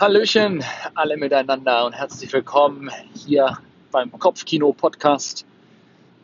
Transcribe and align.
Hallöchen, 0.00 0.64
alle 0.94 1.18
miteinander 1.18 1.84
und 1.84 1.92
herzlich 1.92 2.32
willkommen 2.32 2.90
hier 3.14 3.58
beim 3.90 4.10
Kopfkino-Podcast. 4.10 5.44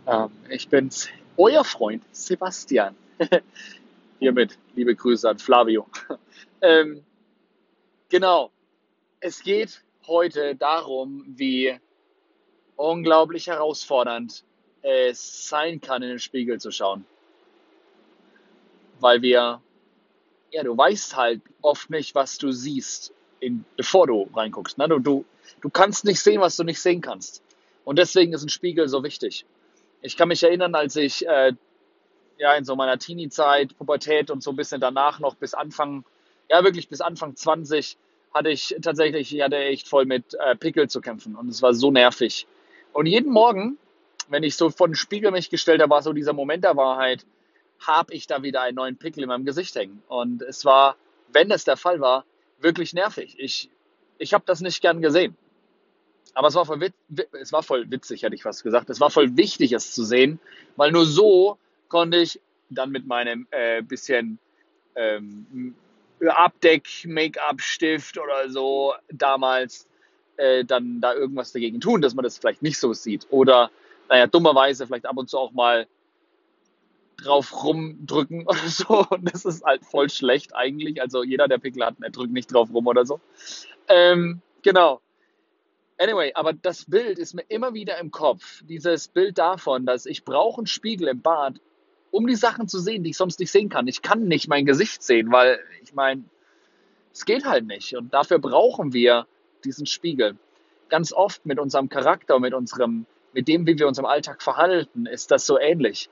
Ähm, 0.06 0.30
ich 0.48 0.66
bin's, 0.70 1.10
euer 1.36 1.62
Freund 1.62 2.02
Sebastian. 2.10 2.96
Hiermit 4.18 4.58
liebe 4.76 4.94
Grüße 4.94 5.28
an 5.28 5.38
Flavio. 5.38 5.86
ähm, 6.62 7.04
genau, 8.08 8.50
es 9.20 9.42
geht 9.42 9.82
heute 10.06 10.56
darum, 10.56 11.26
wie 11.36 11.78
unglaublich 12.76 13.48
herausfordernd 13.48 14.42
es 14.80 15.48
sein 15.48 15.82
kann, 15.82 16.02
in 16.02 16.08
den 16.08 16.18
Spiegel 16.18 16.58
zu 16.58 16.70
schauen. 16.70 17.04
Weil 19.00 19.20
wir, 19.20 19.60
ja, 20.50 20.62
du 20.62 20.74
weißt 20.74 21.14
halt 21.14 21.42
oft 21.60 21.90
nicht, 21.90 22.14
was 22.14 22.38
du 22.38 22.52
siehst 22.52 23.12
in, 23.40 23.64
bevor 23.76 24.06
du 24.06 24.28
reinguckst. 24.34 24.78
Ne? 24.78 24.88
Du, 24.88 24.98
du, 24.98 25.24
du 25.60 25.70
kannst 25.70 26.04
nicht 26.04 26.20
sehen, 26.20 26.40
was 26.40 26.56
du 26.56 26.64
nicht 26.64 26.80
sehen 26.80 27.00
kannst. 27.00 27.42
Und 27.84 27.98
deswegen 27.98 28.32
ist 28.32 28.42
ein 28.42 28.48
Spiegel 28.48 28.88
so 28.88 29.02
wichtig. 29.04 29.44
Ich 30.02 30.16
kann 30.16 30.28
mich 30.28 30.42
erinnern, 30.42 30.74
als 30.74 30.96
ich 30.96 31.26
äh, 31.26 31.52
ja 32.38 32.54
in 32.54 32.64
so 32.64 32.76
meiner 32.76 32.98
Teenie-Zeit, 32.98 33.76
Pubertät 33.78 34.30
und 34.30 34.42
so 34.42 34.50
ein 34.50 34.56
bisschen 34.56 34.80
danach 34.80 35.20
noch 35.20 35.34
bis 35.34 35.54
Anfang, 35.54 36.04
ja 36.50 36.62
wirklich 36.64 36.88
bis 36.88 37.00
Anfang 37.00 37.36
20, 37.36 37.96
hatte 38.34 38.50
ich 38.50 38.76
tatsächlich, 38.82 39.34
ich 39.34 39.42
hatte 39.42 39.56
echt 39.56 39.88
voll 39.88 40.04
mit 40.04 40.34
äh, 40.34 40.56
Pickel 40.56 40.88
zu 40.88 41.00
kämpfen 41.00 41.36
und 41.36 41.48
es 41.48 41.62
war 41.62 41.74
so 41.74 41.90
nervig. 41.90 42.46
Und 42.92 43.06
jeden 43.06 43.32
Morgen, 43.32 43.78
wenn 44.28 44.42
ich 44.42 44.56
so 44.56 44.70
vor 44.70 44.88
den 44.88 44.94
Spiegel 44.94 45.30
mich 45.30 45.50
gestellt 45.50 45.80
habe, 45.80 45.90
war 45.90 46.02
so 46.02 46.12
dieser 46.12 46.32
Moment 46.32 46.64
der 46.64 46.76
Wahrheit, 46.76 47.24
habe 47.78 48.14
ich 48.14 48.26
da 48.26 48.42
wieder 48.42 48.62
einen 48.62 48.76
neuen 48.76 48.96
Pickel 48.96 49.22
in 49.22 49.28
meinem 49.28 49.44
Gesicht 49.44 49.74
hängen. 49.74 50.02
Und 50.08 50.42
es 50.42 50.64
war, 50.64 50.96
wenn 51.32 51.50
es 51.50 51.64
der 51.64 51.76
Fall 51.76 52.00
war, 52.00 52.24
wirklich 52.58 52.92
nervig. 52.92 53.36
Ich, 53.38 53.70
ich 54.18 54.34
habe 54.34 54.44
das 54.46 54.60
nicht 54.60 54.80
gern 54.80 55.00
gesehen. 55.00 55.36
Aber 56.34 56.48
es 56.48 56.54
war, 56.54 56.66
voll, 56.66 56.90
es 57.40 57.52
war 57.52 57.62
voll 57.62 57.90
witzig, 57.90 58.22
hätte 58.22 58.34
ich 58.34 58.42
fast 58.42 58.62
gesagt. 58.62 58.90
Es 58.90 59.00
war 59.00 59.10
voll 59.10 59.36
wichtig, 59.36 59.72
es 59.72 59.92
zu 59.92 60.04
sehen, 60.04 60.38
weil 60.76 60.92
nur 60.92 61.06
so 61.06 61.56
konnte 61.88 62.18
ich 62.18 62.40
dann 62.68 62.90
mit 62.90 63.06
meinem 63.06 63.46
äh, 63.50 63.80
bisschen 63.80 64.38
ähm, 64.96 65.74
Abdeck-Make-up-Stift 66.20 68.18
oder 68.18 68.50
so 68.50 68.94
damals 69.08 69.88
äh, 70.36 70.64
dann 70.64 71.00
da 71.00 71.14
irgendwas 71.14 71.52
dagegen 71.52 71.80
tun, 71.80 72.02
dass 72.02 72.14
man 72.14 72.22
das 72.22 72.38
vielleicht 72.38 72.62
nicht 72.62 72.78
so 72.78 72.92
sieht. 72.92 73.26
Oder, 73.30 73.70
naja, 74.08 74.26
dummerweise 74.26 74.86
vielleicht 74.86 75.06
ab 75.06 75.16
und 75.16 75.30
zu 75.30 75.38
auch 75.38 75.52
mal 75.52 75.86
drauf 77.16 77.64
rumdrücken 77.64 78.46
oder 78.46 78.58
so. 78.68 79.06
Und 79.08 79.32
das 79.32 79.44
ist 79.44 79.64
halt 79.64 79.84
voll 79.84 80.10
schlecht 80.10 80.54
eigentlich. 80.54 81.00
Also 81.00 81.22
jeder, 81.22 81.48
der 81.48 81.58
Pickel 81.58 81.84
hat, 81.84 81.96
der 82.00 82.10
drückt 82.10 82.32
nicht 82.32 82.52
drauf 82.52 82.68
rum 82.72 82.86
oder 82.86 83.04
so. 83.04 83.20
Ähm, 83.88 84.40
genau. 84.62 85.00
Anyway, 85.98 86.32
aber 86.34 86.52
das 86.52 86.84
Bild 86.84 87.18
ist 87.18 87.34
mir 87.34 87.44
immer 87.48 87.72
wieder 87.72 87.98
im 87.98 88.10
Kopf. 88.10 88.62
Dieses 88.68 89.08
Bild 89.08 89.38
davon, 89.38 89.86
dass 89.86 90.04
ich 90.04 90.24
brauche 90.24 90.58
einen 90.58 90.66
Spiegel 90.66 91.08
im 91.08 91.22
Bad, 91.22 91.54
um 92.10 92.26
die 92.26 92.34
Sachen 92.34 92.68
zu 92.68 92.78
sehen, 92.78 93.02
die 93.02 93.10
ich 93.10 93.16
sonst 93.16 93.40
nicht 93.40 93.50
sehen 93.50 93.70
kann. 93.70 93.88
Ich 93.88 94.02
kann 94.02 94.28
nicht 94.28 94.48
mein 94.48 94.66
Gesicht 94.66 95.02
sehen, 95.02 95.32
weil 95.32 95.58
ich 95.82 95.94
meine, 95.94 96.24
es 97.12 97.24
geht 97.24 97.46
halt 97.46 97.66
nicht. 97.66 97.96
Und 97.96 98.12
dafür 98.12 98.38
brauchen 98.38 98.92
wir 98.92 99.26
diesen 99.64 99.86
Spiegel. 99.86 100.36
Ganz 100.90 101.12
oft 101.12 101.46
mit 101.46 101.58
unserem 101.58 101.88
Charakter, 101.88 102.38
mit 102.38 102.52
unserem, 102.52 103.06
mit 103.32 103.48
dem, 103.48 103.66
wie 103.66 103.78
wir 103.78 103.88
uns 103.88 103.98
im 103.98 104.04
Alltag 104.04 104.42
verhalten, 104.42 105.06
ist 105.06 105.30
das 105.30 105.46
so 105.46 105.58
ähnlich 105.58 106.10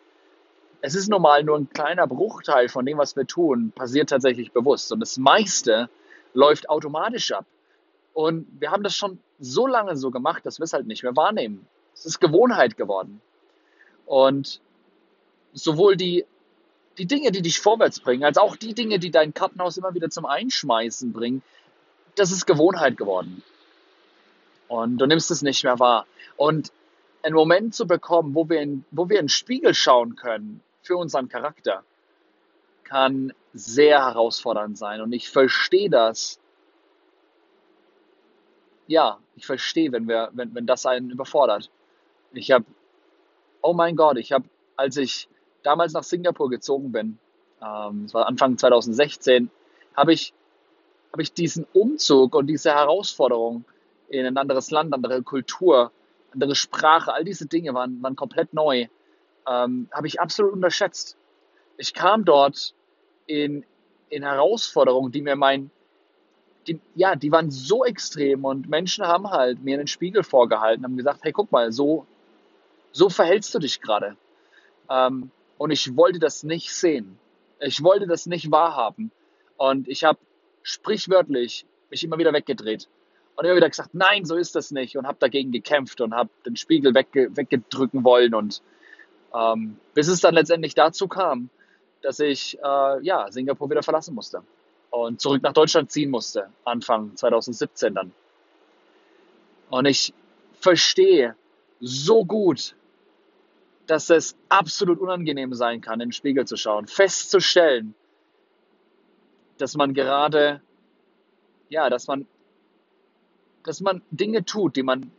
es 0.86 0.94
ist 0.94 1.08
normal 1.08 1.44
nur 1.44 1.56
ein 1.56 1.70
kleiner 1.70 2.06
Bruchteil 2.06 2.68
von 2.68 2.84
dem, 2.84 2.98
was 2.98 3.16
wir 3.16 3.27
tun, 3.27 3.72
passiert 3.74 4.10
tatsächlich 4.10 4.52
bewusst. 4.52 4.92
Und 4.92 5.00
das 5.00 5.16
meiste 5.16 5.88
läuft 6.34 6.68
automatisch 6.68 7.32
ab. 7.32 7.46
Und 8.12 8.46
wir 8.60 8.70
haben 8.70 8.82
das 8.82 8.94
schon 8.94 9.18
so 9.40 9.66
lange 9.66 9.96
so 9.96 10.10
gemacht, 10.10 10.44
dass 10.44 10.58
wir 10.58 10.64
es 10.64 10.74
halt 10.74 10.86
nicht 10.86 11.02
mehr 11.02 11.16
wahrnehmen. 11.16 11.66
Es 11.94 12.05
ist 12.05 12.20
Gewohnheit 12.20 12.77
geworden. 12.77 13.22
Und 14.05 14.61
sowohl 15.55 15.96
die, 15.96 16.27
die 16.98 17.06
Dinge, 17.06 17.33
die 17.33 17.40
dich 17.40 17.61
vorwärts 17.61 18.00
bringen, 18.00 18.23
als 18.23 18.36
auch 18.36 18.55
die 18.55 18.74
Dinge, 18.74 18.98
die 18.98 19.11
dein 19.11 19.33
Kartenhaus 19.33 19.78
immer 19.78 19.94
wieder 19.94 20.11
zum 20.11 20.27
Einschmeißen 20.27 21.14
bringen, 21.14 21.42
das 22.14 22.30
ist 22.30 22.44
Gewohnheit 22.44 22.98
geworden. 22.98 23.42
Und 24.68 24.98
du 24.98 25.06
nimmst 25.06 25.30
es 25.30 25.40
nicht 25.40 25.64
mehr 25.64 25.78
wahr. 25.78 26.06
Und 26.36 26.73
einen 27.23 27.34
Moment 27.34 27.74
zu 27.74 27.86
bekommen, 27.86 28.34
wo 28.34 28.50
wir 28.50 28.61
in, 28.61 28.84
wo 28.90 29.08
wir 29.08 29.18
in 29.18 29.24
den 29.24 29.30
Spiegel 29.30 29.73
schauen 29.73 30.17
können 30.17 30.61
für 30.84 30.96
unseren 30.96 31.28
Charakter 31.28 31.83
kann 32.84 33.33
sehr 33.55 34.05
herausfordernd 34.05 34.77
sein. 34.77 35.00
Und 35.00 35.12
ich 35.12 35.30
verstehe 35.30 35.90
das. 35.90 36.39
Ja, 38.86 39.18
ich 39.34 39.46
verstehe, 39.46 39.90
wenn, 39.92 40.06
wir, 40.06 40.28
wenn, 40.33 40.55
wenn 40.55 40.67
das 40.67 40.84
einen 40.84 41.11
überfordert. 41.11 41.70
Ich 42.33 42.50
habe, 42.50 42.67
oh 43.62 43.73
mein 43.73 43.96
Gott, 43.96 44.18
ich 44.18 44.33
habe, 44.33 44.44
als 44.77 44.98
ich 44.98 45.28
damals 45.62 45.94
nach 45.94 46.02
Singapur 46.02 46.50
gezogen 46.50 46.92
bin, 46.92 47.18
ähm, 47.62 48.12
war 48.12 48.27
Anfang 48.27 48.58
2016, 48.58 49.50
habe 49.96 50.12
ich, 50.12 50.34
hab 51.12 51.20
ich 51.20 51.33
diesen 51.33 51.67
Umzug 51.73 52.34
und 52.34 52.46
diese 52.46 52.73
Herausforderung 52.73 53.64
in 54.08 54.27
ein 54.27 54.36
anderes 54.36 54.70
Land, 54.70 54.92
andere 54.92 55.23
Kultur, 55.23 55.90
andere 56.33 56.55
Sprache, 56.55 57.14
all 57.14 57.24
diese 57.24 57.46
Dinge 57.46 57.73
waren, 57.73 58.02
waren 58.02 58.17
komplett 58.17 58.52
neu 58.52 58.89
ähm, 59.48 59.88
habe 59.92 60.06
ich 60.06 60.20
absolut 60.20 60.52
unterschätzt. 60.52 61.16
Ich 61.77 61.94
kam 61.94 62.24
dort 62.24 62.74
in, 63.27 63.64
in 64.08 64.22
Herausforderungen, 64.22 65.12
die 65.12 65.22
mir 65.22 65.36
mein, 65.36 65.70
die, 66.66 66.80
ja, 66.94 67.16
die 67.16 67.32
waren 67.32 67.50
so 67.50 67.84
extrem 67.84 68.44
und 68.44 68.68
Menschen 68.68 69.06
haben 69.06 69.30
halt 69.30 69.62
mir 69.62 69.78
einen 69.78 69.86
Spiegel 69.86 70.22
vorgehalten, 70.22 70.84
haben 70.84 70.96
gesagt, 70.96 71.20
hey, 71.22 71.32
guck 71.32 71.52
mal, 71.52 71.72
so, 71.72 72.06
so 72.92 73.08
verhältst 73.08 73.55
du 73.55 73.58
dich 73.58 73.80
gerade. 73.80 74.16
Ähm, 74.88 75.30
und 75.58 75.70
ich 75.70 75.96
wollte 75.96 76.18
das 76.18 76.42
nicht 76.42 76.72
sehen. 76.72 77.18
Ich 77.61 77.82
wollte 77.82 78.06
das 78.06 78.26
nicht 78.26 78.50
wahrhaben. 78.50 79.11
Und 79.56 79.88
ich 79.88 80.05
habe 80.05 80.18
sprichwörtlich 80.62 81.66
mich 81.90 82.05
immer 82.05 82.18
wieder 82.18 82.32
weggedreht 82.32 82.88
und 83.36 83.44
immer 83.44 83.56
wieder 83.56 83.68
gesagt, 83.68 83.90
nein, 83.94 84.24
so 84.24 84.36
ist 84.36 84.55
das 84.55 84.70
nicht 84.70 84.96
und 84.96 85.06
habe 85.06 85.18
dagegen 85.20 85.52
gekämpft 85.52 86.00
und 86.00 86.14
habe 86.14 86.30
den 86.46 86.56
Spiegel 86.56 86.94
wegge 86.94 87.36
weggedrücken 87.36 88.05
wollen 88.05 88.34
und 88.34 88.62
ähm, 89.34 89.78
bis 89.95 90.08
es 90.08 90.20
dann 90.20 90.34
letztendlich 90.34 90.74
dazu 90.74 91.08
kam, 91.08 91.50
dass 92.02 92.20
ich 92.20 92.58
äh, 92.62 93.02
ja, 93.02 93.30
Singapur 93.30 93.68
wieder 93.70 93.83
verlassen 93.83 94.14
musste 94.14 94.42
und 94.90 95.20
zurück 95.20 95.42
nach 95.42 95.52
Deutschland 95.52 95.90
ziehen 95.90 96.11
musste, 96.11 96.50
Anfang 96.64 97.17
2017 97.17 97.94
dann. 97.94 98.12
Und 99.70 99.86
ich 99.86 100.14
verstehe 100.61 101.34
so 101.80 102.24
gut, 102.24 102.77
dass 103.86 104.08
es 104.11 104.36
absolut 104.48 105.00
unangenehm 105.00 105.52
sein 105.55 105.80
kann, 105.80 106.00
in 106.00 106.08
den 106.08 106.12
Spiegel 106.12 106.46
zu 106.46 106.56
schauen, 106.56 106.86
festzustellen, 106.86 107.94
dass 109.58 109.77
man 109.77 109.94
gerade, 109.94 110.61
ja, 111.68 111.90
dass 111.90 112.06
man, 112.06 112.27
dass 113.64 113.80
man 113.80 114.02
Dinge 114.11 114.44
tut, 114.44 114.77
die 114.77 114.83
man, 114.83 115.11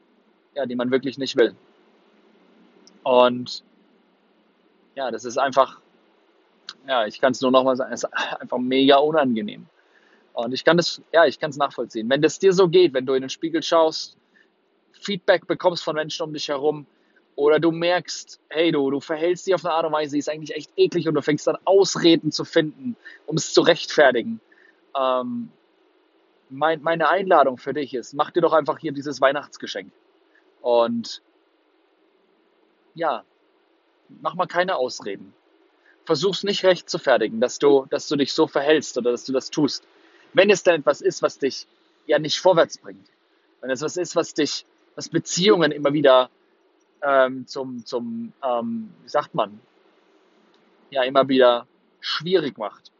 ja, 0.53 0.65
die 0.65 0.75
man 0.75 0.91
wirklich 0.91 1.17
nicht 1.17 1.35
will. 1.35 1.55
Und 3.03 3.63
ja, 4.95 5.11
das 5.11 5.25
ist 5.25 5.37
einfach, 5.37 5.79
ja, 6.87 7.05
ich 7.05 7.19
kann 7.21 7.31
es 7.31 7.41
nur 7.41 7.51
nochmal 7.51 7.75
sagen, 7.75 7.93
es 7.93 8.03
ist 8.03 8.13
einfach 8.13 8.57
mega 8.57 8.97
unangenehm. 8.97 9.67
Und 10.33 10.53
ich 10.53 10.65
kann 10.65 10.77
das, 10.77 11.01
ja, 11.13 11.25
ich 11.25 11.39
kann 11.39 11.51
es 11.51 11.57
nachvollziehen. 11.57 12.09
Wenn 12.09 12.21
das 12.21 12.39
dir 12.39 12.53
so 12.53 12.67
geht, 12.67 12.93
wenn 12.93 13.05
du 13.05 13.13
in 13.13 13.21
den 13.21 13.29
Spiegel 13.29 13.63
schaust, 13.63 14.17
Feedback 14.91 15.47
bekommst 15.47 15.83
von 15.83 15.95
Menschen 15.95 16.23
um 16.23 16.33
dich 16.33 16.49
herum 16.49 16.85
oder 17.35 17.59
du 17.59 17.71
merkst, 17.71 18.39
hey, 18.49 18.71
du, 18.71 18.89
du 18.91 18.99
verhältst 18.99 19.47
dich 19.47 19.53
auf 19.53 19.63
eine 19.63 19.73
Art 19.73 19.85
und 19.85 19.93
Weise, 19.93 20.13
die 20.13 20.19
ist 20.19 20.29
eigentlich 20.29 20.55
echt 20.55 20.71
eklig 20.77 21.07
und 21.07 21.13
du 21.15 21.21
fängst 21.21 21.47
dann 21.47 21.57
Ausreden 21.65 22.31
zu 22.31 22.43
finden, 22.45 22.95
um 23.25 23.35
es 23.37 23.53
zu 23.53 23.61
rechtfertigen. 23.61 24.39
Ähm, 24.97 25.51
mein, 26.49 26.81
meine 26.81 27.09
Einladung 27.09 27.57
für 27.57 27.73
dich 27.73 27.93
ist, 27.93 28.13
mach 28.13 28.31
dir 28.31 28.41
doch 28.41 28.53
einfach 28.53 28.79
hier 28.79 28.91
dieses 28.91 29.21
Weihnachtsgeschenk. 29.21 29.91
Und 30.61 31.21
ja, 32.93 33.23
mach 34.21 34.35
mal 34.35 34.47
keine 34.47 34.75
Ausreden. 34.75 35.33
Versuch's 36.05 36.43
nicht 36.43 36.63
recht 36.63 36.89
zu 36.89 36.99
fertigen, 36.99 37.39
dass 37.41 37.59
du, 37.59 37.87
dass 37.89 38.07
du 38.07 38.15
dich 38.15 38.33
so 38.33 38.47
verhältst 38.47 38.97
oder 38.97 39.11
dass 39.11 39.25
du 39.25 39.33
das 39.33 39.49
tust. 39.49 39.83
Wenn 40.33 40.49
es 40.49 40.63
denn 40.63 40.81
etwas 40.81 41.01
ist, 41.01 41.21
was 41.21 41.39
dich 41.39 41.67
ja 42.05 42.19
nicht 42.19 42.39
vorwärts 42.39 42.77
bringt, 42.77 43.07
wenn 43.61 43.71
es 43.71 43.81
was 43.81 43.97
ist, 43.97 44.15
was 44.15 44.33
dich, 44.33 44.65
was 44.95 45.09
Beziehungen 45.09 45.71
immer 45.71 45.93
wieder 45.93 46.29
ähm, 47.01 47.47
zum, 47.47 47.85
zum 47.85 48.33
ähm, 48.43 48.93
wie 49.03 49.09
sagt 49.09 49.33
man, 49.33 49.59
ja 50.91 51.03
immer 51.03 51.27
wieder 51.27 51.67
schwierig 51.99 52.57
macht. 52.57 52.91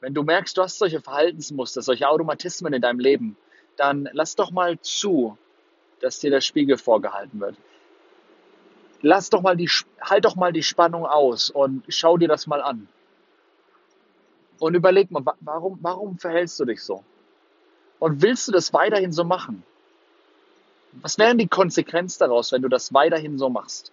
Wenn 0.00 0.14
du 0.14 0.22
merkst, 0.22 0.56
du 0.56 0.62
hast 0.62 0.78
solche 0.78 1.00
Verhaltensmuster, 1.00 1.82
solche 1.82 2.08
Automatismen 2.08 2.72
in 2.72 2.82
deinem 2.82 2.98
Leben, 2.98 3.36
dann 3.76 4.08
lass 4.12 4.34
doch 4.34 4.50
mal 4.50 4.80
zu, 4.80 5.38
dass 6.00 6.18
dir 6.18 6.30
der 6.30 6.40
Spiegel 6.40 6.78
vorgehalten 6.78 7.38
wird 7.38 7.56
lass 9.02 9.30
doch 9.30 9.42
mal 9.42 9.56
die, 9.56 9.70
halt 10.00 10.24
doch 10.24 10.36
mal 10.36 10.52
die 10.52 10.62
Spannung 10.62 11.06
aus 11.06 11.50
und 11.50 11.84
schau 11.88 12.16
dir 12.16 12.28
das 12.28 12.46
mal 12.46 12.62
an. 12.62 12.88
Und 14.58 14.74
überleg 14.74 15.10
mal, 15.10 15.22
warum, 15.40 15.78
warum 15.80 16.18
verhältst 16.18 16.60
du 16.60 16.66
dich 16.66 16.82
so? 16.82 17.02
Und 17.98 18.22
willst 18.22 18.48
du 18.48 18.52
das 18.52 18.72
weiterhin 18.72 19.12
so 19.12 19.24
machen? 19.24 19.62
Was 20.92 21.18
wären 21.18 21.38
die 21.38 21.48
Konsequenzen 21.48 22.18
daraus, 22.18 22.52
wenn 22.52 22.62
du 22.62 22.68
das 22.68 22.92
weiterhin 22.92 23.38
so 23.38 23.48
machst? 23.48 23.92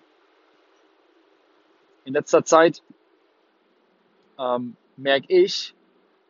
In 2.05 2.13
letzter 2.13 2.43
Zeit 2.43 2.81
ähm, 4.39 4.75
merke 4.95 5.27
ich, 5.29 5.73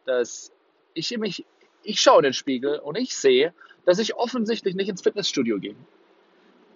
dass 0.06 0.52
ich 0.94 1.16
mich, 1.18 1.46
ich 1.84 2.02
schaue 2.02 2.20
in 2.20 2.24
den 2.24 2.34
Spiegel 2.34 2.80
und 2.80 2.96
ich 2.96 3.16
sehe, 3.16 3.54
dass 3.86 4.00
ich 4.00 4.16
offensichtlich 4.16 4.76
nicht 4.76 4.90
ins 4.90 5.02
Fitnessstudio 5.02 5.60
gehe. 5.60 5.76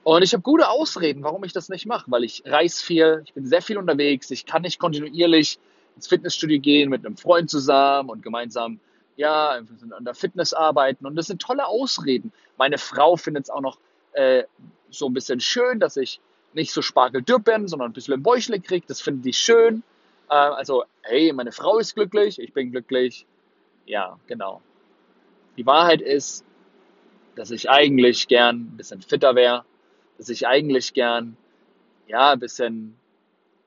Und 0.03 0.23
ich 0.23 0.33
habe 0.33 0.41
gute 0.41 0.67
Ausreden, 0.69 1.23
warum 1.23 1.43
ich 1.43 1.53
das 1.53 1.69
nicht 1.69 1.85
mache, 1.85 2.09
weil 2.09 2.23
ich 2.23 2.43
reise 2.45 2.83
viel, 2.83 3.21
ich 3.25 3.33
bin 3.33 3.45
sehr 3.45 3.61
viel 3.61 3.77
unterwegs, 3.77 4.31
ich 4.31 4.45
kann 4.45 4.63
nicht 4.63 4.79
kontinuierlich 4.79 5.59
ins 5.95 6.07
Fitnessstudio 6.07 6.59
gehen 6.59 6.89
mit 6.89 7.05
einem 7.05 7.17
Freund 7.17 7.49
zusammen 7.49 8.09
und 8.09 8.23
gemeinsam 8.23 8.79
ja, 9.15 9.61
an 9.91 10.05
der 10.05 10.15
Fitness 10.15 10.53
arbeiten. 10.53 11.05
Und 11.05 11.15
das 11.15 11.27
sind 11.27 11.41
tolle 11.41 11.67
Ausreden. 11.67 12.31
Meine 12.57 12.79
Frau 12.79 13.15
findet 13.17 13.45
es 13.45 13.49
auch 13.49 13.61
noch 13.61 13.77
äh, 14.13 14.43
so 14.89 15.07
ein 15.07 15.13
bisschen 15.13 15.39
schön, 15.39 15.79
dass 15.79 15.97
ich 15.97 16.19
nicht 16.53 16.71
so 16.71 16.81
spargeldürr 16.81 17.39
bin, 17.39 17.67
sondern 17.67 17.91
ein 17.91 17.93
bisschen 17.93 18.23
Bäuchle 18.23 18.59
kriege. 18.59 18.85
Das 18.87 19.01
finde 19.01 19.29
ich 19.29 19.37
schön. 19.37 19.83
Äh, 20.29 20.33
also, 20.33 20.83
hey, 21.03 21.31
meine 21.33 21.51
Frau 21.51 21.77
ist 21.77 21.93
glücklich, 21.93 22.39
ich 22.39 22.53
bin 22.53 22.71
glücklich. 22.71 23.25
Ja, 23.85 24.17
genau. 24.27 24.61
Die 25.57 25.65
Wahrheit 25.65 26.01
ist, 26.01 26.43
dass 27.35 27.51
ich 27.51 27.69
eigentlich 27.69 28.27
gern 28.27 28.61
ein 28.61 28.77
bisschen 28.77 29.01
fitter 29.01 29.35
wäre, 29.35 29.65
dass 30.21 30.29
ich 30.29 30.45
eigentlich 30.45 30.93
gern 30.93 31.35
ja, 32.05 32.33
ein 32.33 32.39
bisschen, 32.39 32.95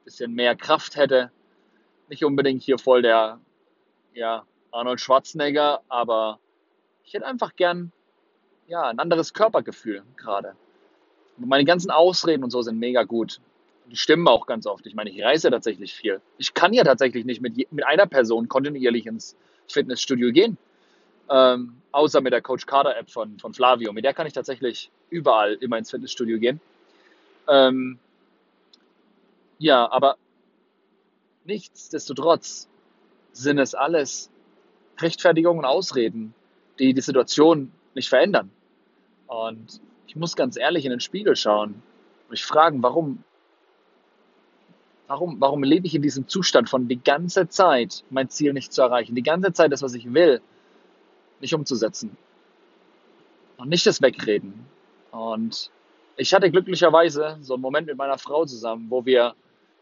bisschen 0.05 0.33
mehr 0.33 0.55
Kraft 0.55 0.95
hätte. 0.95 1.33
Nicht 2.09 2.25
unbedingt 2.25 2.63
hier 2.63 2.79
voll 2.79 3.03
der 3.03 3.41
ja, 4.15 4.47
Arnold 4.71 5.01
Schwarzenegger, 5.01 5.81
aber 5.89 6.39
ich 7.03 7.13
hätte 7.13 7.27
einfach 7.27 7.57
gern 7.57 7.91
ja, 8.69 8.83
ein 8.83 9.01
anderes 9.01 9.35
Körpergefühl 9.35 10.05
gerade. 10.17 10.55
Meine 11.39 11.65
ganzen 11.65 11.91
Ausreden 11.91 12.45
und 12.45 12.51
so 12.51 12.63
sind 12.63 12.79
mega 12.79 13.03
gut. 13.03 13.41
Die 13.91 13.97
stimmen 13.97 14.29
auch 14.29 14.47
ganz 14.47 14.65
oft. 14.65 14.87
Ich 14.87 14.95
meine, 14.95 15.11
ich 15.11 15.25
reise 15.25 15.51
tatsächlich 15.51 15.93
viel. 15.93 16.21
Ich 16.39 16.55
kann 16.55 16.73
ja 16.73 16.85
tatsächlich 16.85 17.25
nicht 17.25 17.41
mit, 17.41 17.57
mit 17.73 17.85
einer 17.85 18.07
Person 18.07 18.47
kontinuierlich 18.47 19.07
ins 19.07 19.37
Fitnessstudio 19.67 20.31
gehen. 20.31 20.57
Ähm, 21.31 21.77
außer 21.93 22.21
mit 22.21 22.33
der 22.33 22.43
Coach 22.43 22.67
Carter 22.67 22.97
App 22.97 23.11
von, 23.11 23.39
von 23.39 23.55
Flavio. 23.55 23.93
Mit 23.93 24.05
der 24.05 24.15
kann 24.15 24.27
ich 24.27 24.33
tatsächlich 24.33 24.91
überall 25.11 25.55
immer 25.55 25.79
ins 25.79 25.91
Fitnessstudio 25.91 26.39
gehen. 26.39 26.61
Ähm, 27.49 27.99
ja, 29.59 29.91
aber 29.91 30.17
nichtsdestotrotz 31.45 32.69
sind 33.33 33.59
es 33.59 33.75
alles 33.75 34.31
Rechtfertigungen 34.99 35.61
und 35.61 35.65
Ausreden, 35.65 36.35
die 36.79 36.95
die 36.95 37.01
Situation 37.01 37.73
nicht 37.95 38.09
verändern. 38.09 38.51
Und 39.27 39.81
ich 40.07 40.17
muss 40.17 40.37
ganz 40.37 40.57
ehrlich 40.57 40.85
in 40.85 40.91
den 40.91 41.01
Spiegel 41.01 41.37
schauen 41.37 41.83
und 42.25 42.31
mich 42.31 42.45
fragen, 42.45 42.83
warum, 42.83 43.23
warum, 45.07 45.41
warum 45.41 45.63
lebe 45.63 45.87
ich 45.87 45.95
in 45.95 46.03
diesem 46.03 46.29
Zustand 46.29 46.69
von 46.69 46.89
die 46.89 47.03
ganze 47.03 47.49
Zeit 47.49 48.05
mein 48.11 48.29
Ziel 48.31 48.53
nicht 48.53 48.73
zu 48.73 48.83
erreichen, 48.83 49.15
die 49.15 49.23
ganze 49.23 49.53
Zeit 49.53 49.73
das, 49.73 49.83
was 49.83 49.95
ich 49.95 50.13
will, 50.13 50.41
nicht 51.41 51.55
umzusetzen 51.55 52.17
und 53.57 53.69
nicht 53.69 53.87
das 53.87 54.03
Wegreden. 54.03 54.67
Und 55.11 55.71
ich 56.17 56.33
hatte 56.35 56.51
glücklicherweise 56.51 57.39
so 57.41 57.55
einen 57.55 57.63
Moment 57.63 57.87
mit 57.87 57.97
meiner 57.97 58.19
Frau 58.19 58.45
zusammen, 58.45 58.87
wo 58.89 59.05
wir, 59.05 59.35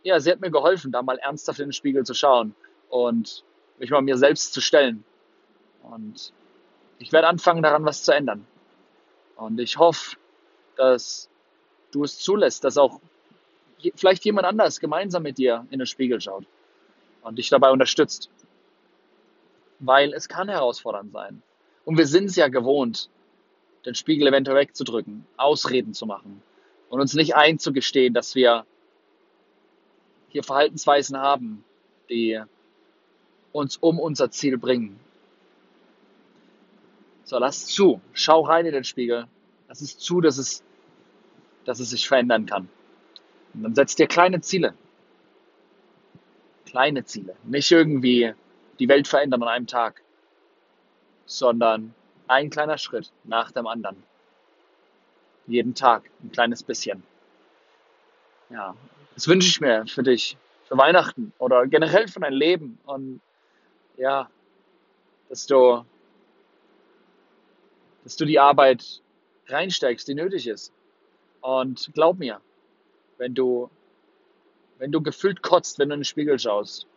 ja, 0.03 0.19
sie 0.21 0.31
hat 0.31 0.41
mir 0.41 0.51
geholfen, 0.51 0.93
da 0.93 1.03
mal 1.03 1.19
ernsthaft 1.19 1.61
in 1.61 1.69
den 1.69 1.73
Spiegel 1.73 2.05
zu 2.05 2.15
schauen 2.15 2.55
und 2.89 3.45
mich 3.79 3.91
mal 3.91 4.03
mir 4.03 4.17
selbst 4.17 4.53
zu 4.53 4.61
stellen. 4.61 5.05
Und 5.83 6.33
ich 6.99 7.13
werde 7.13 7.29
anfangen, 7.29 7.63
daran 7.63 7.85
was 7.85 8.05
zu 8.05 8.13
ändern. 8.13 8.47
Und 9.37 9.59
ich 9.59 9.79
hoffe, 9.79 10.17
dass 10.77 11.29
du 11.91 12.05
es 12.05 12.19
zulässt, 12.19 12.65
dass 12.65 12.79
auch 12.79 13.01
vielleicht 13.97 14.25
jemand 14.25 14.47
anders 14.47 14.81
gemeinsam 14.81 15.25
mit 15.25 15.39
dir 15.39 15.67
in 15.71 15.79
den 15.79 15.87
Spiegel 15.87 16.21
schaut 16.21 16.45
und 17.23 17.39
dich 17.39 17.49
dabei 17.49 17.71
unterstützt. 17.71 18.31
Weil 19.85 20.15
es 20.15 20.29
kann 20.29 20.49
herausfordernd 20.49 21.13
sein. 21.13 21.43
Und 21.85 21.99
wir 21.99 22.07
sind 22.07 22.27
es 22.27 22.37
ja 22.37 22.47
gewohnt, 22.47 23.11
den 23.85 23.97
Spiegel 23.97 24.29
eventuell 24.29 24.57
wegzudrücken, 24.57 25.27
Ausreden 25.37 25.93
zu 25.93 26.07
machen 26.07 26.41
und 26.89 27.01
uns 27.01 27.15
nicht 27.15 27.35
einzugestehen, 27.35 28.15
dass 28.15 28.37
wir 28.37 28.65
hier 30.29 30.45
Verhaltensweisen 30.45 31.19
haben, 31.19 31.65
die 32.09 32.41
uns 33.51 33.77
um 33.77 33.99
unser 33.99 34.31
Ziel 34.31 34.57
bringen. 34.57 35.01
So, 37.25 37.39
lass 37.39 37.67
zu. 37.67 38.01
Schau 38.13 38.43
rein 38.43 38.67
in 38.67 38.73
den 38.73 38.85
Spiegel. 38.85 39.27
Lass 39.69 39.81
es 39.81 39.99
zu, 39.99 40.21
dass 40.21 40.39
es, 40.39 40.63
dass 41.65 41.81
es 41.81 41.91
sich 41.91 42.07
verändern 42.07 42.47
kann. 42.47 42.69
Und 43.53 43.65
dann 43.65 43.75
setz 43.75 43.97
dir 43.97 44.07
kleine 44.07 44.41
Ziele. 44.41 44.75
Kleine 46.67 47.05
Ziele. 47.05 47.35
Nicht 47.43 47.71
irgendwie 47.71 48.35
die 48.83 48.89
Welt 48.89 49.07
verändern 49.07 49.45
an 49.45 49.49
einem 49.49 49.67
Tag, 49.69 50.03
sondern 51.25 51.95
ein 52.27 52.51
kleiner 52.51 52.79
Schritt 52.79 53.13
nach 53.23 53.53
dem 53.53 53.69
anderen. 53.69 54.03
Jeden 55.47 55.77
Tag 55.77 56.11
ein 56.21 56.33
kleines 56.33 56.65
bisschen. 56.65 57.05
Ja, 58.51 58.75
das 59.15 59.29
wünsche 59.29 59.47
ich 59.47 59.61
mir 59.61 59.87
für 59.87 60.03
dich, 60.03 60.37
für 60.65 60.77
Weihnachten 60.77 61.33
oder 61.39 61.69
generell 61.69 62.09
für 62.09 62.19
dein 62.19 62.33
Leben. 62.33 62.81
Und 62.85 63.21
ja, 63.97 64.29
dass 65.29 65.47
du 65.47 65.85
dass 68.03 68.17
du 68.17 68.25
die 68.25 68.41
Arbeit 68.41 69.01
reinsteigst, 69.47 70.09
die 70.09 70.15
nötig 70.15 70.49
ist. 70.49 70.73
Und 71.41 71.89
glaub 71.95 72.19
mir, 72.19 72.41
wenn 73.19 73.33
du, 73.33 73.71
wenn 74.79 74.91
du 74.91 75.01
gefühlt 75.01 75.41
kotzt, 75.41 75.79
wenn 75.79 75.89
du 75.89 75.95
in 75.95 76.01
den 76.01 76.05
Spiegel 76.05 76.37
schaust, 76.37 76.89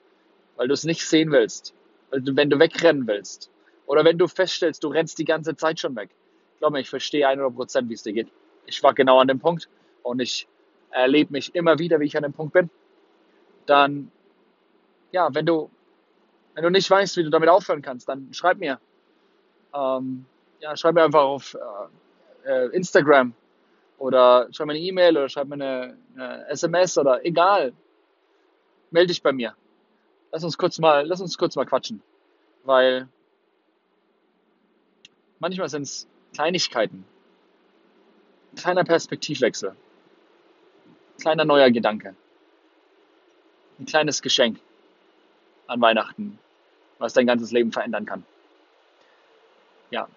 weil 0.56 0.68
du 0.68 0.74
es 0.74 0.84
nicht 0.84 1.06
sehen 1.06 1.32
willst, 1.32 1.74
wenn 2.12 2.50
du 2.50 2.60
wegrennen 2.60 3.08
willst, 3.08 3.52
oder 3.86 4.04
wenn 4.04 4.18
du 4.18 4.28
feststellst, 4.28 4.84
du 4.84 4.88
rennst 4.88 5.18
die 5.20 5.26
ganze 5.26 5.56
Zeit 5.56 5.80
schon 5.80 5.96
weg. 5.96 6.10
Glaub 6.60 6.72
mir, 6.72 6.80
ich 6.80 6.90
verstehe 6.90 7.28
100 7.28 7.54
Prozent, 7.56 7.90
wie 7.90 7.94
es 7.94 8.04
dir 8.04 8.14
geht. 8.14 8.30
Ich 8.66 8.82
war 8.82 8.94
genau 8.94 9.20
an 9.20 9.28
dem 9.28 9.40
Punkt 9.40 9.70
und 10.04 10.20
ich 10.20 10.48
erlebe 10.90 11.34
mich 11.34 11.54
immer 11.54 11.78
wieder, 11.78 12.00
wie 12.00 12.06
ich 12.06 12.18
an 12.18 12.24
dem 12.24 12.34
Punkt 12.34 12.54
bin. 12.54 12.70
Dann, 13.66 14.12
ja, 15.12 15.34
wenn 15.34 15.46
du, 15.46 15.70
wenn 16.54 16.64
du 16.64 16.70
nicht 16.70 16.90
weißt, 16.90 17.18
wie 17.18 17.24
du 17.24 17.30
damit 17.30 17.50
aufhören 17.50 17.82
kannst, 17.82 18.08
dann 18.08 18.34
schreib 18.34 18.58
mir. 18.58 18.80
Ähm, 19.74 20.26
ja, 20.62 20.76
schreib 20.76 20.96
mir 20.96 21.04
einfach 21.04 21.24
auf 21.24 21.56
äh, 22.46 22.50
äh, 22.50 22.68
Instagram 22.70 23.34
oder 23.98 24.48
schreib 24.52 24.68
mir 24.68 24.74
eine 24.74 24.82
E-Mail 24.82 25.18
oder 25.18 25.30
schreib 25.30 25.48
mir 25.48 25.56
eine, 25.56 25.98
eine, 26.16 26.48
SMS 26.50 26.98
oder 26.98 27.26
egal. 27.26 27.74
Melde 28.92 29.08
dich 29.08 29.22
bei 29.22 29.34
mir. 29.34 29.56
Lass 30.36 30.44
uns 30.44 30.58
kurz 30.58 30.80
mal, 30.80 31.08
lass 31.08 31.22
uns 31.22 31.38
kurz 31.38 31.56
mal 31.56 31.66
quatschen. 31.66 32.02
Weil 32.66 33.08
manchmal 35.40 35.70
sind 35.70 35.84
es 35.84 36.06
Kleinigkeiten. 36.34 37.06
Kleiner 38.58 38.84
Perspektivwechsel. 38.84 39.78
Kleiner 41.22 41.46
neuer 41.46 41.72
Gedanke. 41.72 42.18
Ein 43.80 43.86
kleines 43.86 44.22
Geschenk 44.22 44.60
an 45.68 45.80
Weihnachten, 45.80 46.38
was 47.00 47.14
dein 47.14 47.28
ganzes 47.28 47.52
Leben 47.52 47.72
verändern 47.72 48.06
kann. 48.06 48.26
Ja, 49.90 50.10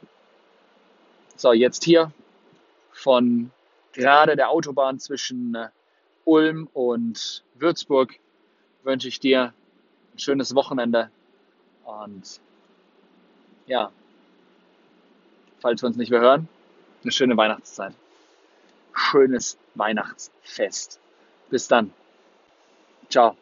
so, 1.37 1.53
jetzt 1.53 1.85
hier 1.85 2.11
von 2.91 3.53
gerade 3.93 4.35
der 4.35 4.51
Autobahn 4.51 4.99
zwischen 4.99 5.55
äh, 5.55 5.69
Ulm 6.25 6.69
und 6.73 7.45
Würzburg 7.55 8.19
wünsche 8.83 9.07
ich 9.07 9.21
dir 9.21 9.55
ein 10.19 10.21
schönes 10.21 10.55
Wochenende 10.55 11.11
und 11.85 12.41
ja, 13.67 13.93
falls 15.61 15.83
wir 15.83 15.87
uns 15.87 15.97
nicht 15.97 16.11
mehr 16.11 16.21
hören, 16.21 16.49
eine 17.03 17.13
schöne 17.13 17.37
Weihnachtszeit. 17.37 17.95
Schönes 18.93 19.57
Weihnachtsfest. 19.77 20.99
Bis 21.51 21.69
dann. 21.69 21.93
Ciao. 23.09 23.37